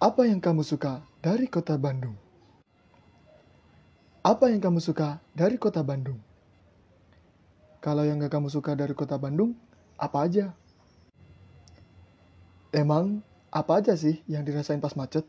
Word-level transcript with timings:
Apa 0.00 0.24
yang 0.24 0.40
kamu 0.40 0.64
suka 0.64 1.04
dari 1.20 1.44
kota 1.44 1.76
Bandung? 1.76 2.16
Apa 4.24 4.48
yang 4.48 4.56
kamu 4.56 4.80
suka 4.80 5.20
dari 5.36 5.60
kota 5.60 5.84
Bandung? 5.84 6.16
Kalau 7.84 8.08
yang 8.08 8.16
gak 8.16 8.32
kamu 8.32 8.48
suka 8.48 8.72
dari 8.72 8.96
kota 8.96 9.20
Bandung, 9.20 9.52
apa 10.00 10.24
aja? 10.24 10.56
Emang 12.72 13.20
apa 13.52 13.84
aja 13.84 13.92
sih 13.92 14.24
yang 14.24 14.40
dirasain 14.40 14.80
pas 14.80 14.96
macet? 14.96 15.28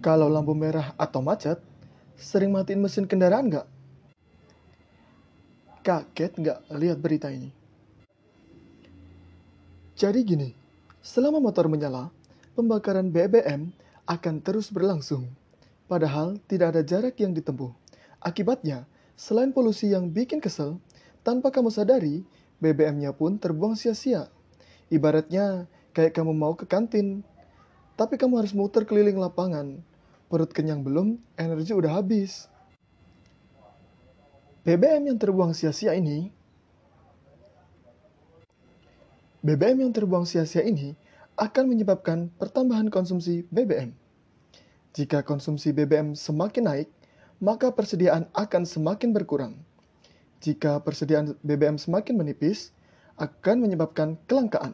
Kalau 0.00 0.32
lampu 0.32 0.56
merah 0.56 0.96
atau 0.96 1.20
macet, 1.20 1.60
sering 2.16 2.56
matiin 2.56 2.80
mesin 2.80 3.04
kendaraan 3.04 3.52
nggak? 3.52 3.68
Kaget 5.84 6.32
nggak 6.40 6.58
lihat 6.72 7.04
berita 7.04 7.28
ini? 7.28 7.52
Jadi 9.92 10.24
gini, 10.24 10.48
selama 11.04 11.36
motor 11.36 11.68
menyala, 11.68 12.15
pembakaran 12.56 13.12
BBM 13.12 13.68
akan 14.08 14.40
terus 14.40 14.72
berlangsung. 14.72 15.28
Padahal 15.84 16.40
tidak 16.48 16.72
ada 16.72 16.82
jarak 16.82 17.20
yang 17.20 17.36
ditempuh. 17.36 17.68
Akibatnya, 18.24 18.88
selain 19.14 19.52
polusi 19.52 19.92
yang 19.92 20.08
bikin 20.08 20.40
kesel, 20.40 20.80
tanpa 21.20 21.52
kamu 21.52 21.68
sadari, 21.68 22.24
BBM-nya 22.64 23.12
pun 23.12 23.36
terbuang 23.36 23.76
sia-sia. 23.76 24.32
Ibaratnya 24.88 25.68
kayak 25.92 26.16
kamu 26.16 26.32
mau 26.32 26.56
ke 26.56 26.64
kantin, 26.64 27.20
tapi 28.00 28.16
kamu 28.16 28.40
harus 28.40 28.56
muter 28.56 28.88
keliling 28.88 29.20
lapangan. 29.20 29.76
Perut 30.32 30.50
kenyang 30.50 30.80
belum, 30.80 31.20
energi 31.36 31.76
udah 31.76 32.00
habis. 32.00 32.48
BBM 34.66 35.14
yang 35.14 35.18
terbuang 35.20 35.54
sia-sia 35.54 35.94
ini 35.94 36.34
BBM 39.46 39.86
yang 39.86 39.92
terbuang 39.94 40.26
sia-sia 40.26 40.66
ini 40.66 40.98
akan 41.36 41.68
menyebabkan 41.68 42.32
pertambahan 42.40 42.88
konsumsi 42.88 43.44
BBM. 43.52 43.92
Jika 44.96 45.20
konsumsi 45.20 45.76
BBM 45.76 46.16
semakin 46.16 46.64
naik, 46.64 46.88
maka 47.44 47.68
persediaan 47.68 48.24
akan 48.32 48.64
semakin 48.64 49.12
berkurang. 49.12 49.60
Jika 50.40 50.80
persediaan 50.80 51.36
BBM 51.44 51.76
semakin 51.76 52.16
menipis, 52.16 52.72
akan 53.20 53.60
menyebabkan 53.60 54.16
kelangkaan. 54.24 54.72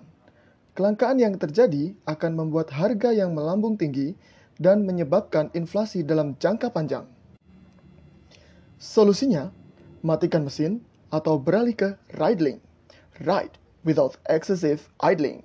Kelangkaan 0.78 1.18
yang 1.18 1.34
terjadi 1.34 1.98
akan 2.06 2.38
membuat 2.38 2.70
harga 2.70 3.10
yang 3.10 3.34
melambung 3.34 3.74
tinggi 3.74 4.14
dan 4.62 4.86
menyebabkan 4.86 5.50
inflasi 5.58 6.06
dalam 6.06 6.38
jangka 6.38 6.70
panjang. 6.70 7.06
Solusinya, 8.78 9.50
matikan 10.06 10.46
mesin 10.46 10.82
atau 11.10 11.38
beralih 11.38 11.74
ke 11.74 11.88
idling. 12.18 12.62
Ride 13.22 13.58
without 13.82 14.18
excessive 14.30 14.86
idling. 15.02 15.42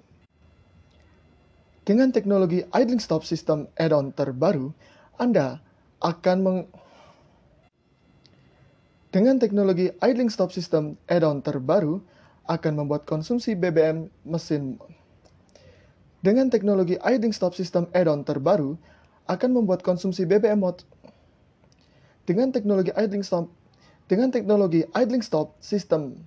Dengan 1.88 2.12
teknologi 2.12 2.68
idling 2.76 3.00
stop 3.00 3.24
system 3.24 3.72
add-on 3.80 4.12
terbaru, 4.12 4.76
Anda 5.16 5.64
akan 6.04 6.38
meng 6.44 6.60
Dengan 9.08 9.40
teknologi 9.40 9.96
idling 10.04 10.28
stop 10.28 10.52
system 10.52 11.00
add-on 11.08 11.40
terbaru 11.40 12.04
akan 12.52 12.84
membuat 12.84 13.08
konsumsi 13.08 13.56
BBM 13.56 14.12
mesin. 14.28 14.76
Dengan 16.20 16.52
teknologi 16.52 17.00
idling 17.00 17.32
stop 17.32 17.56
system 17.56 17.88
add-on 17.96 18.28
terbaru 18.28 18.76
akan 19.32 19.50
membuat 19.56 19.80
konsumsi 19.80 20.28
BBM 20.28 20.60
mod 20.60 20.84
Dengan 22.28 22.52
teknologi 22.52 22.92
idling 23.00 23.24
stop 23.24 23.48
dengan 24.12 24.28
teknologi 24.32 24.84
idling 24.92 25.24
stop 25.24 25.56
system 25.64 26.20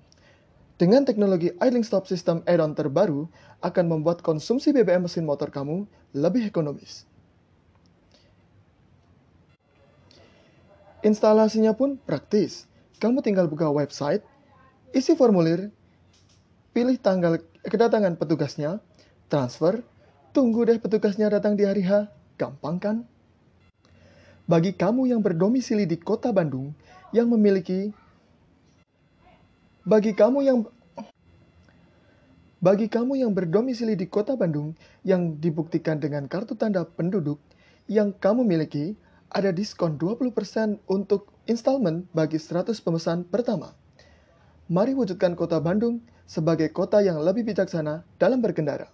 dengan 0.81 1.05
teknologi 1.05 1.53
idling 1.61 1.85
stop 1.85 2.09
system 2.09 2.41
add-on 2.49 2.73
terbaru 2.73 3.29
akan 3.61 3.85
membuat 3.85 4.25
konsumsi 4.25 4.73
BBM 4.73 5.05
mesin 5.05 5.29
motor 5.29 5.53
kamu 5.53 5.85
lebih 6.17 6.49
ekonomis. 6.49 7.05
Instalasinya 11.05 11.77
pun 11.77 12.01
praktis. 12.01 12.65
Kamu 12.97 13.21
tinggal 13.21 13.45
buka 13.45 13.69
website, 13.69 14.25
isi 14.97 15.13
formulir, 15.13 15.69
pilih 16.73 16.97
tanggal 16.97 17.45
kedatangan 17.61 18.17
petugasnya, 18.17 18.81
transfer, 19.29 19.85
tunggu 20.33 20.65
deh 20.65 20.81
petugasnya 20.81 21.29
datang 21.29 21.61
di 21.61 21.69
hari 21.69 21.85
H. 21.85 22.09
Gampang 22.41 22.81
kan? 22.81 22.97
Bagi 24.49 24.73
kamu 24.73 25.13
yang 25.13 25.21
berdomisili 25.21 25.85
di 25.85 26.01
kota 26.01 26.33
Bandung 26.33 26.73
yang 27.13 27.29
memiliki 27.29 27.93
bagi 29.91 30.15
kamu 30.15 30.39
yang 30.47 30.59
bagi 32.63 32.87
kamu 32.87 33.27
yang 33.27 33.35
berdomisili 33.35 33.99
di 33.99 34.07
Kota 34.07 34.39
Bandung 34.39 34.79
yang 35.03 35.35
dibuktikan 35.43 35.99
dengan 35.99 36.31
kartu 36.31 36.55
tanda 36.55 36.87
penduduk 36.87 37.43
yang 37.91 38.15
kamu 38.15 38.47
miliki, 38.47 38.95
ada 39.35 39.51
diskon 39.51 39.99
20% 39.99 40.79
untuk 40.87 41.35
installment 41.51 42.07
bagi 42.15 42.39
100 42.39 42.71
pemesan 42.79 43.27
pertama. 43.27 43.75
Mari 44.71 44.95
wujudkan 44.95 45.35
Kota 45.35 45.59
Bandung 45.59 45.99
sebagai 46.31 46.71
kota 46.71 47.03
yang 47.03 47.19
lebih 47.19 47.43
bijaksana 47.51 48.07
dalam 48.23 48.39
berkendara. 48.39 48.87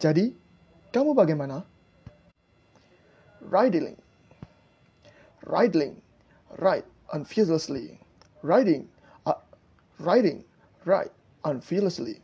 Jadi, 0.00 0.32
kamu 0.96 1.12
bagaimana? 1.12 1.60
Riding. 3.52 4.00
Riding. 5.44 6.00
Ride 6.56 6.88
unfearlessly. 7.12 8.00
Riding 8.40 8.93
riding, 9.98 10.44
ride 10.84 11.10
unfearlessly. 11.44 12.20